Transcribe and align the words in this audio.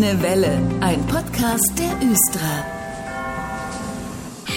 Grüne 0.00 0.22
Welle, 0.22 0.58
ein 0.80 1.06
Podcast 1.08 1.78
der 1.78 1.92
Östra. 2.10 2.79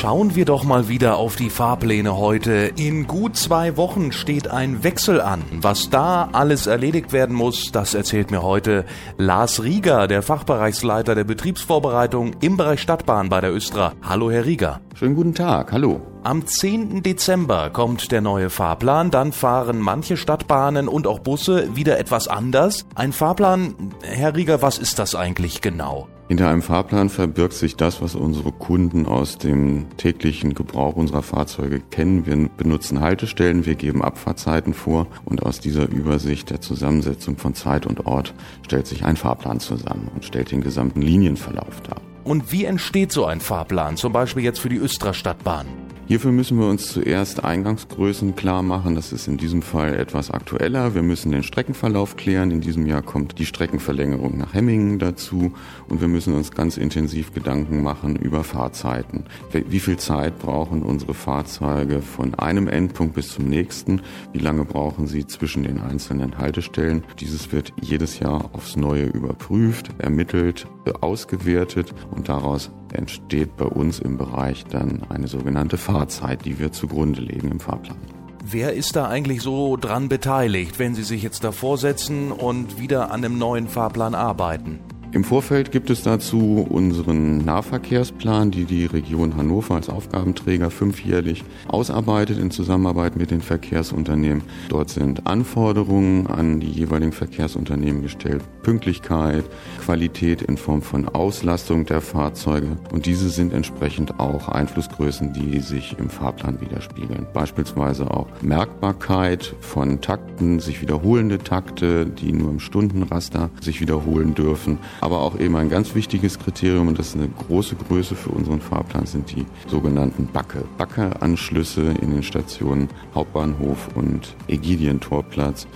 Schauen 0.03 0.35
wir 0.35 0.43
doch 0.43 0.65
mal 0.65 0.89
wieder 0.89 1.15
auf 1.15 1.37
die 1.37 1.49
Fahrpläne 1.49 2.17
heute. 2.17 2.73
In 2.75 3.07
gut 3.07 3.37
zwei 3.37 3.77
Wochen 3.77 4.11
steht 4.11 4.49
ein 4.49 4.83
Wechsel 4.83 5.21
an. 5.21 5.43
Was 5.61 5.89
da 5.89 6.27
alles 6.33 6.67
erledigt 6.67 7.13
werden 7.13 7.33
muss, 7.33 7.71
das 7.71 7.93
erzählt 7.93 8.29
mir 8.29 8.43
heute 8.43 8.83
Lars 9.17 9.63
Rieger, 9.63 10.09
der 10.09 10.21
Fachbereichsleiter 10.21 11.15
der 11.15 11.23
Betriebsvorbereitung 11.23 12.33
im 12.41 12.57
Bereich 12.57 12.81
Stadtbahn 12.81 13.29
bei 13.29 13.39
der 13.39 13.53
Östra. 13.53 13.93
Hallo, 14.01 14.29
Herr 14.29 14.45
Rieger. 14.45 14.81
Schönen 14.93 15.15
guten 15.15 15.35
Tag, 15.35 15.71
hallo. 15.71 16.01
Am 16.23 16.45
10. 16.45 17.01
Dezember 17.01 17.69
kommt 17.69 18.11
der 18.11 18.19
neue 18.19 18.49
Fahrplan. 18.49 19.09
Dann 19.09 19.31
fahren 19.31 19.79
manche 19.79 20.17
Stadtbahnen 20.17 20.89
und 20.89 21.07
auch 21.07 21.19
Busse 21.19 21.77
wieder 21.77 21.97
etwas 21.97 22.27
anders. 22.27 22.85
Ein 22.95 23.13
Fahrplan, 23.13 23.93
Herr 24.01 24.35
Rieger, 24.35 24.61
was 24.61 24.79
ist 24.79 24.99
das 24.99 25.15
eigentlich 25.15 25.61
genau? 25.61 26.09
Hinter 26.29 26.49
einem 26.49 26.61
Fahrplan 26.61 27.09
verbirgt 27.09 27.53
sich 27.53 27.75
das, 27.75 28.01
was 28.01 28.15
unsere 28.15 28.51
Kunden 28.51 29.05
aus 29.05 29.37
dem 29.37 29.85
täglichen 29.97 30.53
Gebrauch 30.53 30.95
unserer 30.95 31.21
Fahrzeuge 31.21 31.81
kennen. 31.91 32.25
Wir 32.25 32.49
benutzen 32.55 33.01
Haltestellen, 33.01 33.65
wir 33.65 33.75
geben 33.75 34.01
Abfahrtzeiten 34.01 34.73
vor 34.73 35.07
und 35.25 35.43
aus 35.43 35.59
dieser 35.59 35.89
Übersicht 35.89 36.49
der 36.49 36.61
Zusammensetzung 36.61 37.37
von 37.37 37.55
Zeit 37.55 37.85
und 37.85 38.05
Ort 38.05 38.33
stellt 38.65 38.87
sich 38.87 39.03
ein 39.03 39.17
Fahrplan 39.17 39.59
zusammen 39.59 40.09
und 40.15 40.23
stellt 40.23 40.51
den 40.51 40.61
gesamten 40.61 41.01
Linienverlauf 41.01 41.81
dar. 41.81 42.01
Und 42.23 42.53
wie 42.53 42.63
entsteht 42.63 43.11
so 43.11 43.25
ein 43.25 43.41
Fahrplan, 43.41 43.97
zum 43.97 44.13
Beispiel 44.13 44.43
jetzt 44.43 44.59
für 44.59 44.69
die 44.69 44.77
Östra 44.77 45.13
Stadtbahn? 45.13 45.82
Hierfür 46.05 46.33
müssen 46.33 46.59
wir 46.59 46.67
uns 46.67 46.87
zuerst 46.87 47.45
Eingangsgrößen 47.45 48.35
klar 48.35 48.61
machen. 48.61 48.93
Das 48.93 49.13
ist 49.13 49.29
in 49.29 49.37
diesem 49.37 49.61
Fall 49.61 49.95
etwas 49.95 50.31
aktueller. 50.31 50.95
Wir 50.95 51.01
müssen 51.01 51.31
den 51.31 51.43
Streckenverlauf 51.43 52.17
klären. 52.17 52.51
In 52.51 52.59
diesem 52.59 52.85
Jahr 52.85 53.01
kommt 53.01 53.39
die 53.39 53.45
Streckenverlängerung 53.45 54.37
nach 54.37 54.53
Hemmingen 54.53 54.99
dazu. 54.99 55.53
Und 55.87 56.01
wir 56.01 56.09
müssen 56.09 56.33
uns 56.33 56.51
ganz 56.51 56.75
intensiv 56.75 57.33
Gedanken 57.33 57.81
machen 57.81 58.17
über 58.17 58.43
Fahrzeiten. 58.43 59.23
Wie 59.53 59.79
viel 59.79 59.95
Zeit 59.95 60.39
brauchen 60.39 60.83
unsere 60.83 61.13
Fahrzeuge 61.13 62.01
von 62.01 62.35
einem 62.35 62.67
Endpunkt 62.67 63.15
bis 63.15 63.29
zum 63.29 63.45
nächsten? 63.45 64.01
Wie 64.33 64.39
lange 64.39 64.65
brauchen 64.65 65.07
sie 65.07 65.25
zwischen 65.25 65.63
den 65.63 65.79
einzelnen 65.79 66.37
Haltestellen? 66.37 67.05
Dieses 67.21 67.53
wird 67.53 67.71
jedes 67.79 68.19
Jahr 68.19 68.49
aufs 68.51 68.75
Neue 68.75 69.05
überprüft, 69.05 69.89
ermittelt, 69.99 70.67
ausgewertet 70.99 71.93
und 72.11 72.27
daraus 72.27 72.71
entsteht 72.95 73.57
bei 73.57 73.65
uns 73.65 73.99
im 73.99 74.17
Bereich 74.17 74.65
dann 74.65 75.03
eine 75.09 75.27
sogenannte 75.27 75.77
Fahrzeit, 75.77 76.45
die 76.45 76.59
wir 76.59 76.71
zugrunde 76.71 77.21
legen 77.21 77.51
im 77.51 77.59
Fahrplan. 77.59 77.97
Wer 78.45 78.73
ist 78.73 78.95
da 78.95 79.07
eigentlich 79.07 79.41
so 79.41 79.77
dran 79.77 80.09
beteiligt, 80.09 80.77
wenn 80.77 80.95
Sie 80.95 81.03
sich 81.03 81.23
jetzt 81.23 81.43
davor 81.43 81.77
setzen 81.77 82.31
und 82.31 82.79
wieder 82.79 83.11
an 83.11 83.23
einem 83.23 83.37
neuen 83.37 83.67
Fahrplan 83.69 84.15
arbeiten? 84.15 84.79
Im 85.13 85.23
Vorfeld 85.23 85.71
gibt 85.71 85.91
es 85.91 86.01
dazu 86.01 86.65
unseren 86.67 87.45
Nahverkehrsplan, 87.45 88.49
die 88.49 88.65
die 88.65 88.87
Region 88.87 89.37
Hannover 89.37 89.75
als 89.75 89.87
Aufgabenträger 89.87 90.71
fünfjährlich 90.71 91.43
ausarbeitet 91.67 92.39
in 92.39 92.49
Zusammenarbeit 92.49 93.15
mit 93.15 93.29
den 93.29 93.41
Verkehrsunternehmen. 93.41 94.41
Dort 94.69 94.89
sind 94.89 95.27
Anforderungen 95.27 96.25
an 96.25 96.59
die 96.59 96.71
jeweiligen 96.71 97.11
Verkehrsunternehmen 97.11 98.01
gestellt, 98.01 98.41
Pünktlichkeit, 98.63 99.45
Qualität 99.85 100.41
in 100.41 100.57
Form 100.57 100.81
von 100.81 101.07
Auslastung 101.07 101.85
der 101.85 102.01
Fahrzeuge 102.01 102.75
und 102.91 103.05
diese 103.05 103.29
sind 103.29 103.53
entsprechend 103.53 104.19
auch 104.19 104.49
Einflussgrößen, 104.49 105.31
die 105.31 105.59
sich 105.59 105.95
im 105.99 106.09
Fahrplan 106.09 106.59
widerspiegeln. 106.59 107.27
Beispielsweise 107.33 108.09
auch 108.09 108.29
Merkbarkeit 108.41 109.53
von 109.59 110.01
Takten, 110.01 110.59
sich 110.59 110.81
wiederholende 110.81 111.37
Takte, 111.37 112.07
die 112.07 112.33
nur 112.33 112.49
im 112.49 112.59
Stundenraster 112.59 113.51
sich 113.61 113.79
wiederholen 113.79 114.33
dürfen 114.33 114.79
aber 115.03 115.21
auch 115.21 115.37
eben 115.37 115.55
ein 115.57 115.69
ganz 115.69 115.95
wichtiges 115.95 116.39
Kriterium, 116.39 116.87
und 116.87 116.97
das 116.97 117.09
ist 117.09 117.15
eine 117.15 117.27
große 117.27 117.75
Größe 117.75 118.15
für 118.15 118.29
unseren 118.29 118.61
Fahrplan, 118.61 119.05
sind 119.05 119.35
die 119.35 119.45
sogenannten 119.67 120.27
Backe. 120.27 120.63
Backe-Anschlüsse 120.77 121.93
in 122.01 122.11
den 122.11 122.23
Stationen 122.23 122.87
Hauptbahnhof 123.13 123.89
und 123.95 124.35
Ägidientorplatz 124.47 125.67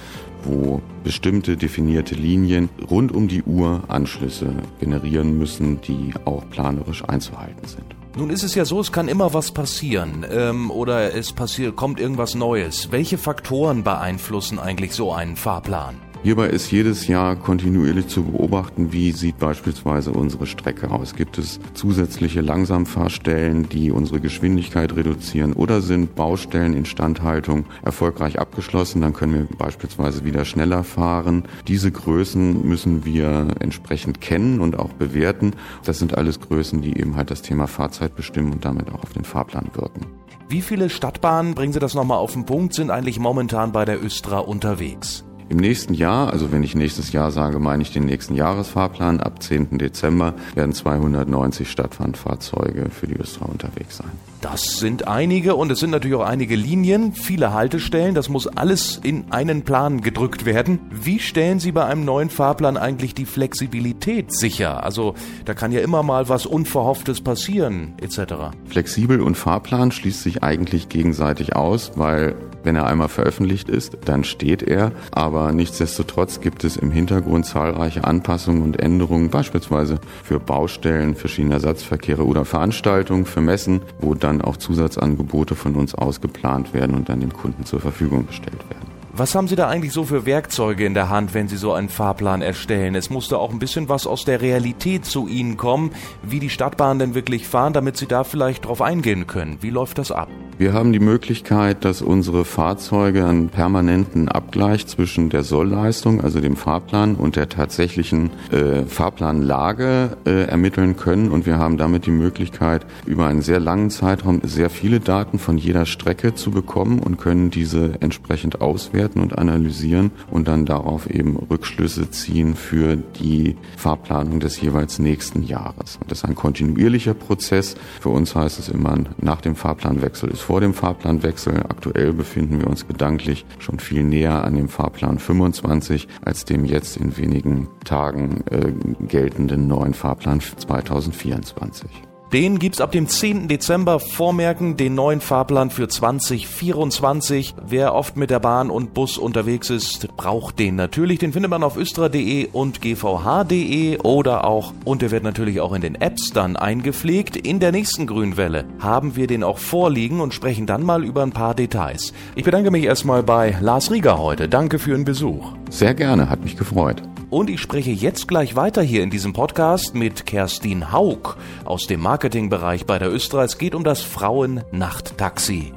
wo 0.44 0.82
bestimmte 1.04 1.58
definierte 1.58 2.16
Linien 2.16 2.70
rund 2.90 3.12
um 3.12 3.28
die 3.28 3.44
Uhr 3.44 3.84
Anschlüsse 3.88 4.54
generieren 4.80 5.38
müssen, 5.38 5.82
die 5.82 6.14
auch 6.26 6.48
planerisch 6.50 7.04
einzuhalten 7.04 7.68
sind. 7.68 7.96
Nun 8.16 8.30
ist 8.30 8.44
es 8.44 8.56
ja 8.56 8.66
so, 8.66 8.80
es 8.80 8.92
kann 8.92 9.10
immer 9.10 9.34
was 9.34 9.52
passieren 9.52 10.26
ähm, 10.30 10.72
oder 10.72 11.14
es 11.14 11.34
passiert, 11.34 11.76
kommt 11.76 12.00
irgendwas 12.00 12.34
Neues. 12.34 12.92
Welche 12.92 13.18
Faktoren 13.18 13.84
beeinflussen 13.84 14.58
eigentlich 14.58 14.94
so 14.94 15.14
einen 15.14 15.36
Fahrplan? 15.36 15.96
Hierbei 16.24 16.48
ist 16.48 16.72
jedes 16.72 17.08
Jahr 17.08 17.36
kontinuierlich 17.36 18.08
zu 18.08 18.24
beobachten, 18.24 18.92
wie 18.92 19.12
sieht 19.12 19.38
beispielsweise 19.38 20.12
unsere 20.12 20.46
Strecke 20.46 20.92
aus. 20.92 21.16
Gibt 21.16 21.38
es 21.38 21.60
zusätzliche 21.74 22.42
Langsamfahrstellen, 22.42 23.70
die 23.70 23.92
unsere 23.92 24.20
Geschwindigkeit 24.20 24.96
reduzieren 24.96 25.54
oder 25.54 25.82
sind 25.82 26.16
Baustellen 26.16 26.74
Instandhaltung 26.74 27.66
erfolgreich 27.84 28.40
abgeschlossen, 28.40 29.02
dann 29.02 29.14
können 29.14 29.34
wir 29.34 29.58
beispielsweise 29.58 30.26
wieder 30.26 30.44
schneller 30.44 30.84
fahren. 30.84 31.44
Diese 31.68 31.92
Größen 31.92 32.68
müssen 32.68 33.06
wir 33.06 33.48
entsprechend 33.60 34.20
kennen 34.20 34.60
und 34.60 34.78
auch 34.78 34.94
bewerten. 34.94 35.54
Das 35.86 36.00
sind 36.00 36.18
alles 36.18 36.42
Größen, 36.42 36.82
die 36.82 37.00
eben 37.00 37.16
halt 37.16 37.32
das 37.32 37.42
Thema 37.42 37.68
Fahrzeit 37.68 38.16
bestimmen 38.16 38.52
und 38.52 38.66
damit 38.66 38.90
auch 38.90 39.04
auf 39.04 39.14
den 39.14 39.24
Fahrplan 39.24 39.70
wirken. 39.74 40.08
Wie 40.50 40.62
viele 40.62 40.90
Stadtbahnen, 40.90 41.56
bringen 41.56 41.74
Sie 41.74 41.80
das 41.80 41.94
nochmal 41.94 42.18
auf 42.18 42.34
den 42.34 42.46
Punkt, 42.46 42.74
sind 42.74 42.90
eigentlich 42.90 43.20
momentan 43.20 43.72
bei 43.72 43.86
der 43.86 44.04
Östra 44.04 44.40
unterwegs? 44.40 45.27
Im 45.50 45.58
nächsten 45.58 45.94
Jahr, 45.94 46.34
also 46.34 46.52
wenn 46.52 46.62
ich 46.62 46.76
nächstes 46.76 47.14
Jahr 47.14 47.32
sage, 47.32 47.60
meine 47.60 47.82
ich 47.82 47.94
den 47.94 48.06
nächsten 48.06 48.36
Jahresfahrplan, 48.36 49.22
ab 49.22 49.42
10. 49.42 49.78
Dezember 49.78 50.34
werden 50.56 50.74
290 50.74 51.72
Stadtfahrtfahrzeuge 51.72 52.90
für 52.90 53.08
die 53.08 53.16
Östra 53.16 53.46
unterwegs 53.46 53.98
sein. 53.98 54.12
Das 54.42 54.80
sind 54.80 55.08
einige 55.08 55.56
und 55.56 55.72
es 55.72 55.80
sind 55.80 55.92
natürlich 55.92 56.18
auch 56.18 56.26
einige 56.26 56.56
Linien, 56.56 57.14
viele 57.14 57.54
Haltestellen. 57.54 58.14
Das 58.14 58.28
muss 58.28 58.46
alles 58.46 59.00
in 59.02 59.32
einen 59.32 59.64
Plan 59.64 60.02
gedrückt 60.02 60.46
werden. 60.46 60.80
Wie 60.92 61.20
stellen 61.20 61.60
Sie 61.60 61.72
bei 61.72 61.86
einem 61.86 62.04
neuen 62.04 62.30
Fahrplan 62.30 62.76
eigentlich 62.76 63.16
die 63.16 63.26
Flexibilität 63.26 64.34
sicher? 64.34 64.84
Also 64.84 65.16
da 65.46 65.54
kann 65.54 65.72
ja 65.72 65.80
immer 65.80 66.04
mal 66.04 66.28
was 66.28 66.46
Unverhofftes 66.46 67.22
passieren 67.22 67.94
etc. 68.02 68.52
Flexibel 68.68 69.22
und 69.22 69.36
Fahrplan 69.36 69.92
schließt 69.92 70.22
sich 70.22 70.44
eigentlich 70.44 70.90
gegenseitig 70.90 71.56
aus, 71.56 71.94
weil 71.96 72.36
wenn 72.68 72.76
er 72.76 72.86
einmal 72.86 73.08
veröffentlicht 73.08 73.70
ist, 73.70 73.98
dann 74.04 74.26
steht 74.26 74.62
er. 74.62 74.92
Aber 75.12 75.54
nichtsdestotrotz 75.54 76.42
gibt 76.42 76.66
es 76.66 76.76
im 76.76 76.92
Hintergrund 76.92 77.46
zahlreiche 77.46 78.04
Anpassungen 78.04 78.62
und 78.62 78.78
Änderungen, 78.78 79.30
beispielsweise 79.30 80.02
für 80.22 80.42
Baustellen, 80.42 81.16
für 81.16 81.30
Schienenersatzverkehre 81.30 82.26
oder 82.26 82.44
Veranstaltungen, 82.44 83.24
für 83.26 83.40
Messen, 83.40 83.82
wo 84.02 84.16
dann 84.16 84.42
auch 84.42 84.58
Zusatzangebote 84.58 85.56
von 85.56 85.76
uns 85.76 85.96
ausgeplant 85.96 86.74
werden 86.74 86.94
und 86.94 87.08
dann 87.08 87.22
dem 87.22 87.32
Kunden 87.32 87.64
zur 87.64 87.80
Verfügung 87.80 88.28
gestellt 88.28 88.60
werden. 88.70 88.92
Was 89.14 89.34
haben 89.34 89.48
Sie 89.48 89.56
da 89.56 89.70
eigentlich 89.70 89.94
so 89.94 90.04
für 90.04 90.26
Werkzeuge 90.26 90.86
in 90.86 90.94
der 90.94 91.08
Hand, 91.08 91.34
wenn 91.34 91.48
Sie 91.48 91.56
so 91.56 91.72
einen 91.72 91.88
Fahrplan 91.88 92.42
erstellen? 92.42 92.96
Es 92.96 93.10
musste 93.10 93.38
auch 93.38 93.52
ein 93.52 93.60
bisschen 93.60 93.88
was 93.88 94.06
aus 94.06 94.26
der 94.26 94.42
Realität 94.42 95.06
zu 95.06 95.30
Ihnen 95.30 95.56
kommen, 95.56 95.92
wie 96.22 96.42
die 96.42 96.50
Stadtbahnen 96.50 97.00
denn 97.00 97.16
wirklich 97.16 97.48
fahren, 97.48 97.72
damit 97.72 97.96
Sie 97.96 98.08
da 98.08 98.26
vielleicht 98.26 98.66
drauf 98.66 98.82
eingehen 98.82 99.26
können. 99.26 99.58
Wie 99.62 99.70
läuft 99.70 100.00
das 100.00 100.12
ab? 100.12 100.28
Wir 100.60 100.74
haben 100.74 100.92
die 100.92 101.00
Möglichkeit, 101.00 101.86
dass 101.86 102.02
unsere 102.02 102.44
Fahrzeuge 102.44 103.28
einen 103.28 103.50
permanenten 103.50 104.28
Abgleich 104.28 104.88
zwischen 104.88 105.30
der 105.30 105.44
Sollleistung, 105.44 106.20
also 106.22 106.42
dem 106.42 106.56
Fahrplan, 106.56 107.14
und 107.14 107.36
der 107.36 107.48
tatsächlichen 107.48 108.32
äh, 108.52 108.84
Fahrplanlage 108.86 110.18
äh, 110.26 110.46
ermitteln 110.46 110.98
können. 110.98 111.30
Und 111.30 111.46
wir 111.46 111.60
haben 111.60 111.78
damit 111.78 112.08
die 112.08 112.12
Möglichkeit, 112.12 112.88
über 113.06 113.28
einen 113.28 113.44
sehr 113.44 113.60
langen 113.60 113.92
Zeitraum 113.92 114.42
sehr 114.44 114.72
viele 114.72 115.00
Daten 115.00 115.38
von 115.38 115.60
jeder 115.60 115.86
Strecke 115.86 116.34
zu 116.34 116.50
bekommen 116.50 116.98
und 117.02 117.18
können 117.18 117.52
diese 117.52 117.92
entsprechend 118.00 118.60
auswerten 118.60 119.22
und 119.22 119.38
analysieren 119.38 120.10
und 120.32 120.48
dann 120.48 120.66
darauf 120.66 121.08
eben 121.08 121.38
Rückschlüsse 121.38 122.10
ziehen 122.10 122.56
für 122.56 122.96
die 122.96 123.58
Fahrplanung 123.76 124.40
des 124.40 124.60
jeweils 124.60 124.98
nächsten 124.98 125.44
Jahres. 125.44 125.98
Und 126.02 126.10
das 126.10 126.24
ist 126.24 126.26
ein 126.26 126.34
kontinuierlicher 126.34 127.14
Prozess. 127.14 127.76
Für 128.02 128.10
uns 128.10 128.34
heißt 128.34 128.58
es 128.58 128.70
immer, 128.70 128.98
nach 129.20 129.42
dem 129.42 129.56
Fahrplanwechsel 129.56 130.32
ist 130.32 130.47
vor 130.48 130.62
dem 130.62 130.74
Fahrplanwechsel. 130.74 131.58
Aktuell 131.68 132.14
befinden 132.14 132.62
wir 132.62 132.68
uns 132.68 132.88
gedanklich 132.88 133.46
schon 133.60 133.80
viel 133.80 134.02
näher 134.02 134.46
an 134.46 134.56
dem 134.56 134.70
Fahrplan 134.70 135.20
25 135.20 136.08
als 136.24 136.46
dem 136.46 136.64
jetzt 136.64 136.96
in 136.96 137.18
wenigen 137.18 137.68
Tagen 137.84 138.46
äh, 138.50 138.72
geltenden 139.06 139.68
neuen 139.68 139.94
Fahrplan 139.94 140.40
2024. 140.40 141.90
Den 142.34 142.60
gibt's 142.60 142.82
ab 142.82 142.92
dem 142.92 143.08
10. 143.08 143.48
Dezember 143.48 144.02
vormerken, 144.02 144.76
den 144.76 144.96
neuen 144.96 145.22
Fahrplan 145.22 145.70
für 145.70 145.88
2024. 145.88 147.56
Wer 147.66 147.96
oft 147.96 148.18
mit 148.18 148.30
der 148.30 148.42
Bahn 148.42 148.70
und 148.70 148.94
Bus 148.94 149.18
unterwegs 149.18 149.70
ist, 149.70 150.10
braucht 150.18 150.60
den 150.60 150.76
natürlich. 150.76 151.20
Den 151.20 151.32
findet 151.32 151.50
man 151.50 151.64
auf 151.64 151.78
östra.de 151.78 152.50
und 152.52 152.82
gvh.de 152.82 154.00
oder 154.00 154.46
auch, 154.46 154.74
und 154.84 155.02
der 155.02 155.12
wird 155.12 155.24
natürlich 155.24 155.62
auch 155.62 155.72
in 155.72 155.82
den 155.82 155.96
Apps 155.96 156.32
dann 156.34 156.58
eingepflegt. 156.58 157.38
In 157.38 157.62
der 157.62 157.72
nächsten 157.72 158.08
Grünwelle 158.08 158.66
haben 158.80 159.16
wir 159.16 159.28
den 159.28 159.44
auch 159.44 159.58
vorliegen 159.58 160.20
und 160.20 160.34
sprechen 160.34 160.66
dann 160.66 160.84
mal 160.84 161.06
über 161.06 161.24
ein 161.24 161.32
paar 161.32 161.56
Details. 161.56 162.12
Ich 162.36 162.44
bedanke 162.44 162.72
mich 162.72 162.84
erstmal 162.84 163.24
bei 163.24 163.56
Lars 163.62 163.90
Rieger 163.90 164.18
heute. 164.18 164.50
Danke 164.50 164.80
für 164.80 164.92
Ihren 164.92 165.06
Besuch. 165.06 165.54
Sehr 165.70 165.94
gerne, 165.94 166.30
hat 166.30 166.44
mich 166.44 166.58
gefreut. 166.58 167.02
Und 167.30 167.50
ich 167.50 167.60
spreche 167.60 167.92
jetzt 167.92 168.28
gleich 168.28 168.56
weiter 168.56 168.82
hier 168.82 169.04
in 169.04 169.10
diesem 169.10 169.34
Podcast 169.34 169.94
mit 169.96 170.26
Kerstin 170.26 170.94
Haug 170.94 171.36
aus 171.66 171.86
dem 171.86 172.00
Marketingbereich 172.00 172.86
bei 172.86 173.00
der 173.00 173.12
Östra. 173.12 173.44
Es 173.44 173.58
geht 173.58 173.76
um 173.76 173.84
das 173.84 174.02
Frauen-Nachttaxi. 174.02 175.77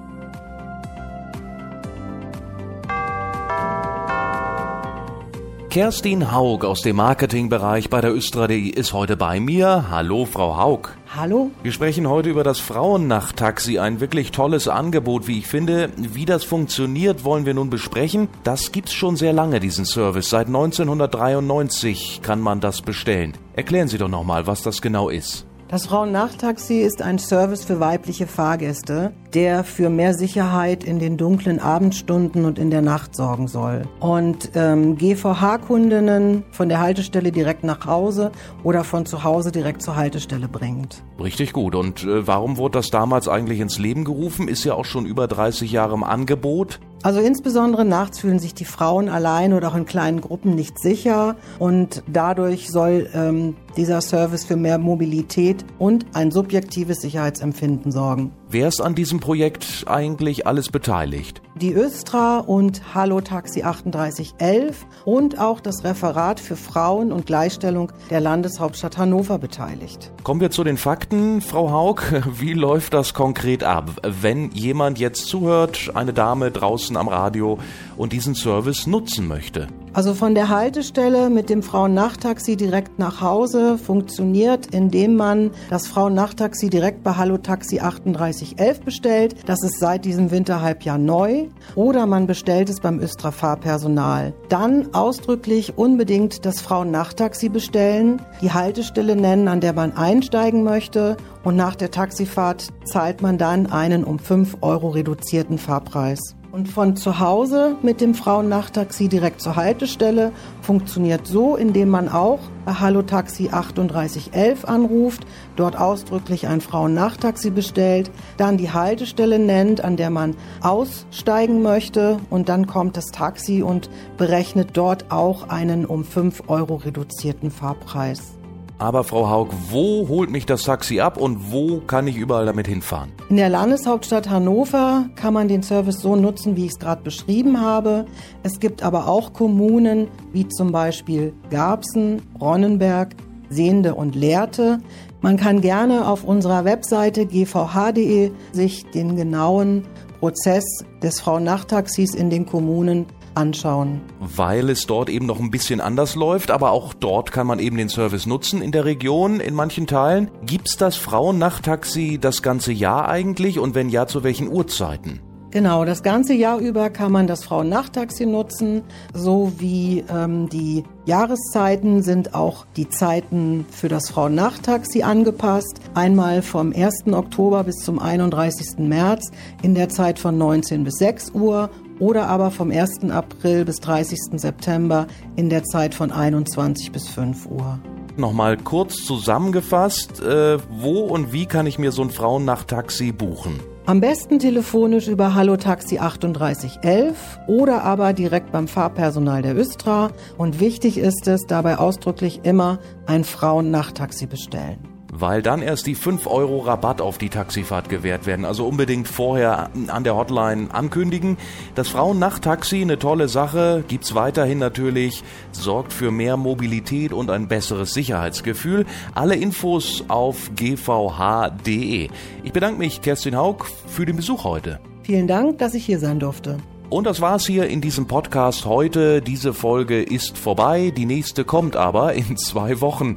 Kerstin 5.70 6.32
Haug 6.32 6.64
aus 6.64 6.82
dem 6.82 6.96
Marketingbereich 6.96 7.90
bei 7.90 8.00
der 8.00 8.12
Östra.de 8.12 8.70
ist 8.70 8.92
heute 8.92 9.16
bei 9.16 9.38
mir. 9.38 9.86
Hallo, 9.88 10.24
Frau 10.24 10.58
Haug. 10.58 10.88
Hallo. 11.14 11.52
Wir 11.62 11.70
sprechen 11.70 12.08
heute 12.08 12.28
über 12.28 12.42
das 12.42 12.58
Frauennachttaxi, 12.58 13.78
ein 13.78 14.00
wirklich 14.00 14.32
tolles 14.32 14.66
Angebot, 14.66 15.28
wie 15.28 15.38
ich 15.38 15.46
finde. 15.46 15.90
Wie 15.96 16.24
das 16.24 16.42
funktioniert, 16.42 17.22
wollen 17.22 17.46
wir 17.46 17.54
nun 17.54 17.70
besprechen. 17.70 18.26
Das 18.42 18.72
gibt's 18.72 18.92
schon 18.92 19.14
sehr 19.14 19.32
lange, 19.32 19.60
diesen 19.60 19.84
Service. 19.84 20.30
Seit 20.30 20.48
1993 20.48 22.18
kann 22.20 22.40
man 22.40 22.58
das 22.58 22.82
bestellen. 22.82 23.34
Erklären 23.54 23.86
Sie 23.86 23.98
doch 23.98 24.08
nochmal, 24.08 24.48
was 24.48 24.62
das 24.62 24.82
genau 24.82 25.08
ist. 25.08 25.46
Das 25.70 25.86
Frauennachttaxi 25.86 26.80
ist 26.80 27.00
ein 27.00 27.20
Service 27.20 27.62
für 27.62 27.78
weibliche 27.78 28.26
Fahrgäste, 28.26 29.12
der 29.34 29.62
für 29.62 29.88
mehr 29.88 30.14
Sicherheit 30.14 30.82
in 30.82 30.98
den 30.98 31.16
dunklen 31.16 31.60
Abendstunden 31.60 32.44
und 32.44 32.58
in 32.58 32.72
der 32.72 32.82
Nacht 32.82 33.14
sorgen 33.14 33.46
soll. 33.46 33.82
Und 34.00 34.50
ähm, 34.56 34.96
GVH-Kundinnen 34.96 36.42
von 36.50 36.68
der 36.68 36.80
Haltestelle 36.80 37.30
direkt 37.30 37.62
nach 37.62 37.86
Hause 37.86 38.32
oder 38.64 38.82
von 38.82 39.06
zu 39.06 39.22
Hause 39.22 39.52
direkt 39.52 39.82
zur 39.82 39.94
Haltestelle 39.94 40.48
bringt. 40.48 41.04
Richtig 41.22 41.52
gut. 41.52 41.76
Und 41.76 42.02
äh, 42.02 42.26
warum 42.26 42.56
wurde 42.56 42.78
das 42.78 42.90
damals 42.90 43.28
eigentlich 43.28 43.60
ins 43.60 43.78
Leben 43.78 44.04
gerufen? 44.04 44.48
Ist 44.48 44.64
ja 44.64 44.74
auch 44.74 44.86
schon 44.86 45.06
über 45.06 45.28
30 45.28 45.70
Jahre 45.70 45.94
im 45.94 46.02
Angebot. 46.02 46.80
Also 47.02 47.20
insbesondere 47.20 47.86
nachts 47.86 48.18
fühlen 48.18 48.38
sich 48.38 48.52
die 48.52 48.66
Frauen 48.66 49.08
allein 49.08 49.54
oder 49.54 49.68
auch 49.68 49.74
in 49.74 49.86
kleinen 49.86 50.20
Gruppen 50.20 50.54
nicht 50.54 50.78
sicher 50.78 51.36
und 51.58 52.02
dadurch 52.06 52.70
soll 52.70 53.08
ähm, 53.14 53.56
dieser 53.76 54.00
Service 54.00 54.44
für 54.44 54.56
mehr 54.56 54.78
Mobilität 54.78 55.64
und 55.78 56.06
ein 56.14 56.30
subjektives 56.30 57.00
Sicherheitsempfinden 57.00 57.92
sorgen. 57.92 58.32
Wer 58.48 58.66
ist 58.66 58.80
an 58.80 58.94
diesem 58.94 59.20
Projekt 59.20 59.84
eigentlich 59.86 60.46
alles 60.46 60.70
beteiligt? 60.70 61.40
Die 61.54 61.72
Östra 61.72 62.38
und 62.38 62.94
Hallo 62.94 63.20
Taxi 63.20 63.60
3811 63.60 64.86
und 65.04 65.38
auch 65.38 65.60
das 65.60 65.84
Referat 65.84 66.40
für 66.40 66.56
Frauen 66.56 67.12
und 67.12 67.26
Gleichstellung 67.26 67.92
der 68.10 68.20
Landeshauptstadt 68.20 68.98
Hannover 68.98 69.38
beteiligt. 69.38 70.10
Kommen 70.24 70.40
wir 70.40 70.50
zu 70.50 70.64
den 70.64 70.76
Fakten, 70.76 71.40
Frau 71.40 71.70
Haug. 71.70 72.02
Wie 72.40 72.54
läuft 72.54 72.94
das 72.94 73.14
konkret 73.14 73.62
ab, 73.62 73.90
wenn 74.02 74.50
jemand 74.50 74.98
jetzt 74.98 75.26
zuhört, 75.26 75.92
eine 75.94 76.12
Dame 76.12 76.50
draußen 76.50 76.96
am 76.96 77.08
Radio 77.08 77.58
und 77.96 78.12
diesen 78.12 78.34
Service 78.34 78.86
nutzen 78.86 79.28
möchte? 79.28 79.68
Also 79.92 80.14
von 80.14 80.36
der 80.36 80.48
Haltestelle 80.48 81.30
mit 81.30 81.50
dem 81.50 81.64
Frauennachttaxi 81.64 82.56
direkt 82.56 83.00
nach 83.00 83.20
Hause 83.20 83.76
funktioniert, 83.76 84.66
indem 84.72 85.16
man 85.16 85.50
das 85.68 85.88
Frauennachttaxi 85.88 86.70
direkt 86.70 87.02
bei 87.02 87.16
Hallo 87.16 87.38
Taxi 87.38 87.78
3811 87.78 88.80
bestellt. 88.82 89.34
Das 89.46 89.60
ist 89.64 89.80
seit 89.80 90.04
diesem 90.04 90.30
Winterhalbjahr 90.30 90.96
neu. 90.96 91.48
Oder 91.74 92.06
man 92.06 92.28
bestellt 92.28 92.70
es 92.70 92.78
beim 92.78 93.00
Östra 93.00 93.32
Fahrpersonal. 93.32 94.32
Dann 94.48 94.94
ausdrücklich 94.94 95.76
unbedingt 95.76 96.46
das 96.46 96.60
Frauennachttaxi 96.60 97.48
bestellen, 97.48 98.22
die 98.40 98.52
Haltestelle 98.52 99.16
nennen, 99.16 99.48
an 99.48 99.60
der 99.60 99.72
man 99.72 99.96
einsteigen 99.96 100.62
möchte 100.62 101.16
und 101.42 101.56
nach 101.56 101.74
der 101.74 101.90
Taxifahrt 101.90 102.68
zahlt 102.84 103.22
man 103.22 103.38
dann 103.38 103.66
einen 103.66 104.04
um 104.04 104.20
5 104.20 104.58
Euro 104.60 104.90
reduzierten 104.90 105.58
Fahrpreis. 105.58 106.36
Und 106.52 106.68
von 106.68 106.96
zu 106.96 107.20
Hause 107.20 107.76
mit 107.80 108.00
dem 108.00 108.14
Frauennachttaxi 108.14 109.08
direkt 109.08 109.40
zur 109.40 109.54
Haltestelle 109.54 110.32
funktioniert 110.62 111.24
so, 111.26 111.54
indem 111.54 111.90
man 111.90 112.08
auch 112.08 112.40
Hallo 112.66 113.02
Taxi 113.02 113.48
3811 113.48 114.64
anruft, 114.64 115.26
dort 115.54 115.78
ausdrücklich 115.78 116.48
ein 116.48 116.60
Frauennachttaxi 116.60 117.50
bestellt, 117.50 118.10
dann 118.36 118.56
die 118.56 118.72
Haltestelle 118.72 119.38
nennt, 119.38 119.84
an 119.84 119.96
der 119.96 120.10
man 120.10 120.34
aussteigen 120.60 121.62
möchte 121.62 122.18
und 122.30 122.48
dann 122.48 122.66
kommt 122.66 122.96
das 122.96 123.06
Taxi 123.06 123.62
und 123.62 123.88
berechnet 124.16 124.70
dort 124.72 125.12
auch 125.12 125.48
einen 125.48 125.86
um 125.86 126.04
5 126.04 126.48
Euro 126.48 126.76
reduzierten 126.76 127.52
Fahrpreis. 127.52 128.39
Aber 128.80 129.04
Frau 129.04 129.28
Haug, 129.28 129.48
wo 129.68 130.08
holt 130.08 130.30
mich 130.30 130.46
das 130.46 130.62
Taxi 130.62 131.00
ab 131.00 131.18
und 131.18 131.52
wo 131.52 131.80
kann 131.80 132.06
ich 132.06 132.16
überall 132.16 132.46
damit 132.46 132.66
hinfahren? 132.66 133.12
In 133.28 133.36
der 133.36 133.50
Landeshauptstadt 133.50 134.30
Hannover 134.30 135.10
kann 135.16 135.34
man 135.34 135.48
den 135.48 135.62
Service 135.62 136.00
so 136.00 136.16
nutzen, 136.16 136.56
wie 136.56 136.64
ich 136.64 136.72
es 136.72 136.78
gerade 136.78 137.02
beschrieben 137.02 137.60
habe. 137.60 138.06
Es 138.42 138.58
gibt 138.58 138.82
aber 138.82 139.06
auch 139.06 139.34
Kommunen 139.34 140.08
wie 140.32 140.48
zum 140.48 140.72
Beispiel 140.72 141.34
Garbsen, 141.50 142.22
Ronnenberg, 142.40 143.14
Sehende 143.50 143.96
und 143.96 144.14
Lehrte. 144.14 144.78
Man 145.20 145.36
kann 145.36 145.60
gerne 145.60 146.08
auf 146.08 146.24
unserer 146.24 146.64
Webseite 146.64 147.26
gvh.de 147.26 148.30
sich 148.52 148.86
den 148.92 149.14
genauen 149.14 149.82
Prozess 150.20 150.64
des 151.02 151.20
Frauennachttaxis 151.20 152.14
in 152.14 152.30
den 152.30 152.46
Kommunen 152.46 153.04
anschauen. 153.34 154.00
Weil 154.20 154.70
es 154.70 154.86
dort 154.86 155.08
eben 155.08 155.26
noch 155.26 155.40
ein 155.40 155.50
bisschen 155.50 155.80
anders 155.80 156.14
läuft, 156.14 156.50
aber 156.50 156.70
auch 156.72 156.94
dort 156.94 157.32
kann 157.32 157.46
man 157.46 157.58
eben 157.58 157.76
den 157.76 157.88
Service 157.88 158.26
nutzen 158.26 158.62
in 158.62 158.72
der 158.72 158.84
Region, 158.84 159.40
in 159.40 159.54
manchen 159.54 159.86
Teilen. 159.86 160.30
Gibt's 160.44 160.76
das 160.76 160.96
Frauennachttaxi 160.96 162.18
das 162.20 162.42
ganze 162.42 162.72
Jahr 162.72 163.08
eigentlich 163.08 163.58
und 163.58 163.74
wenn 163.74 163.88
ja, 163.88 164.06
zu 164.06 164.22
welchen 164.24 164.48
Uhrzeiten? 164.48 165.20
Genau, 165.52 165.84
das 165.84 166.04
ganze 166.04 166.32
Jahr 166.32 166.60
über 166.60 166.90
kann 166.90 167.10
man 167.10 167.26
das 167.26 167.42
Frauennachttaxi 167.42 168.24
nutzen, 168.24 168.82
so 169.12 169.50
wie 169.58 170.04
ähm, 170.08 170.48
die 170.48 170.84
Jahreszeiten 171.06 172.04
sind 172.04 172.36
auch 172.36 172.66
die 172.76 172.88
Zeiten 172.88 173.66
für 173.68 173.88
das 173.88 174.10
Frauennachttaxi 174.10 175.02
angepasst. 175.02 175.80
Einmal 175.94 176.42
vom 176.42 176.72
1. 176.72 177.12
Oktober 177.12 177.64
bis 177.64 177.78
zum 177.78 177.98
31. 177.98 178.78
März 178.78 179.32
in 179.62 179.74
der 179.74 179.88
Zeit 179.88 180.20
von 180.20 180.38
19 180.38 180.84
bis 180.84 180.94
6 180.98 181.32
Uhr 181.32 181.68
oder 182.00 182.26
aber 182.26 182.50
vom 182.50 182.72
1. 182.72 183.10
April 183.10 183.64
bis 183.64 183.76
30. 183.76 184.40
September 184.40 185.06
in 185.36 185.48
der 185.48 185.62
Zeit 185.62 185.94
von 185.94 186.10
21 186.10 186.90
bis 186.90 187.08
5 187.08 187.46
Uhr. 187.46 187.78
Nochmal 188.16 188.56
kurz 188.56 189.04
zusammengefasst, 189.04 190.20
äh, 190.20 190.58
wo 190.68 191.02
und 191.02 191.32
wie 191.32 191.46
kann 191.46 191.66
ich 191.66 191.78
mir 191.78 191.92
so 191.92 192.02
ein 192.02 192.10
Frauennachttaxi 192.10 193.12
buchen? 193.12 193.60
Am 193.86 194.00
besten 194.00 194.38
telefonisch 194.38 195.08
über 195.08 195.34
Hallo 195.34 195.56
Taxi 195.56 195.96
3811 195.96 197.40
oder 197.46 197.82
aber 197.82 198.12
direkt 198.12 198.52
beim 198.52 198.68
Fahrpersonal 198.68 199.42
der 199.42 199.56
Östra. 199.56 200.10
Und 200.36 200.60
wichtig 200.60 200.98
ist 200.98 201.26
es, 201.26 201.42
dabei 201.46 201.78
ausdrücklich 201.78 202.40
immer 202.42 202.78
ein 203.06 203.24
Frauennachttaxi 203.24 204.26
bestellen 204.26 204.99
weil 205.12 205.42
dann 205.42 205.62
erst 205.62 205.86
die 205.86 205.94
5 205.94 206.26
Euro 206.26 206.58
Rabatt 206.58 207.00
auf 207.00 207.18
die 207.18 207.28
Taxifahrt 207.28 207.88
gewährt 207.88 208.26
werden. 208.26 208.44
Also 208.44 208.66
unbedingt 208.66 209.08
vorher 209.08 209.70
an 209.88 210.04
der 210.04 210.16
Hotline 210.16 210.68
ankündigen. 210.72 211.36
Das 211.74 211.88
Frauennachttaxi, 211.88 212.82
eine 212.82 212.98
tolle 212.98 213.28
Sache, 213.28 213.84
gibt's 213.86 214.14
weiterhin 214.14 214.58
natürlich, 214.58 215.22
sorgt 215.52 215.92
für 215.92 216.10
mehr 216.10 216.36
Mobilität 216.36 217.12
und 217.12 217.30
ein 217.30 217.48
besseres 217.48 217.92
Sicherheitsgefühl. 217.92 218.86
Alle 219.14 219.36
Infos 219.36 220.04
auf 220.08 220.50
gvh.de. 220.54 222.08
Ich 222.42 222.52
bedanke 222.52 222.78
mich, 222.78 223.02
Kerstin 223.02 223.36
Haug, 223.36 223.66
für 223.86 224.06
den 224.06 224.16
Besuch 224.16 224.44
heute. 224.44 224.80
Vielen 225.02 225.26
Dank, 225.26 225.58
dass 225.58 225.74
ich 225.74 225.84
hier 225.84 225.98
sein 225.98 226.20
durfte. 226.20 226.58
Und 226.88 227.04
das 227.04 227.20
war's 227.20 227.46
hier 227.46 227.68
in 227.68 227.80
diesem 227.80 228.06
Podcast 228.06 228.66
heute. 228.66 229.22
Diese 229.22 229.54
Folge 229.54 230.02
ist 230.02 230.36
vorbei. 230.36 230.92
Die 230.96 231.06
nächste 231.06 231.44
kommt 231.44 231.76
aber 231.76 232.14
in 232.14 232.36
zwei 232.36 232.80
Wochen. 232.80 233.16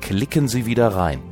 Klicken 0.00 0.48
Sie 0.48 0.66
wieder 0.66 0.88
rein. 0.88 1.31